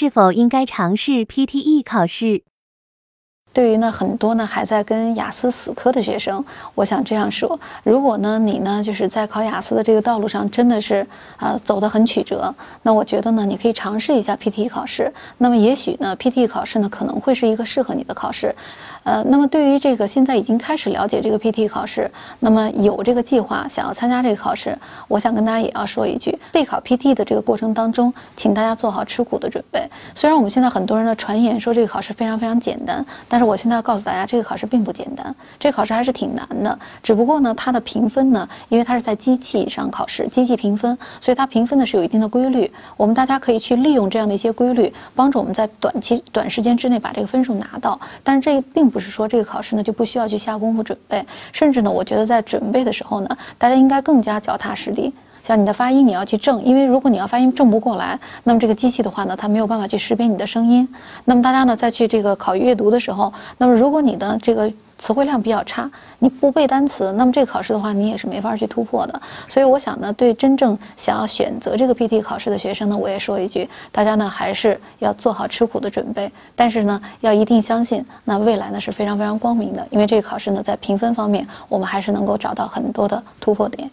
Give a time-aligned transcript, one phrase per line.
[0.00, 2.42] 是否应该尝试 PTE 考试？
[3.52, 6.42] 对于呢很多呢还在跟雅思死磕的学生，
[6.74, 15.12] 我想这样说：如果呢你呢就是在考雅思的这个道路上真的是啊走得很曲折，那我觉得呢你可以尝试一下 PTE 考试。
[15.36, 18.56] 那么也许呢 PTE 考试呢可能会是一个适合你的考试。
[19.02, 24.76] 呃，那么对于这个现在已经开始了解这个 PT 考试，那么有这个计划想要参加这个考试，
[25.08, 29.82] 我想跟大家也要说一句，备考 PT 的这个过程当中，请大家做好吃苦的准备。
[30.14, 36.78] 虽然我们现在很多人的传言说这个考试非常非常简单，但是我现在要告诉大家，这个考试并不简单，这个考试还是挺难的。
[37.02, 42.70] 只不过呢，它的评分呢，因为它是在机器上考试，机器评分，所以它评分呢是有一定的规律。
[42.96, 47.98] 我们大家可以去利用这样的一些规律，帮助我们在短期短时间之内把这个分数拿到。
[48.22, 55.12] 但是这并不是说这个考试呢就不需要去下功夫准备，甚至呢，我觉得在准备的时候呢，大家应该更加脚踏实地。
[55.42, 60.86] 像你的发音，你要去正，因为如果你要发音正不过来，那么这个机器的话呢，它没有办法去识别你的声音。
[61.24, 69.22] 那么大家呢，在去这个考阅读的时候，那么如果你的这个词汇量比较差，你不背单词，那么这个考试的话，你也是没法去突破的。
[69.48, 83.90] 所以我想呢，对真正想要选择这个 PT 考试的学生呢，我也说一句，大家呢还是要做好吃苦的准备，但是呢，要一定相信，那未来呢是非常非常光明的，因为这个考试呢，在评分方面，我们还是能够找到很多的突破点。